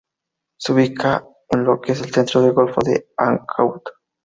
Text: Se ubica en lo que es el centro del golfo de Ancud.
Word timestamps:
Se 0.59 0.71
ubica 0.73 1.23
en 1.51 1.63
lo 1.63 1.79
que 1.79 1.91
es 1.91 2.01
el 2.01 2.11
centro 2.11 2.41
del 2.41 2.53
golfo 2.53 2.81
de 2.83 3.09
Ancud. 3.17 3.81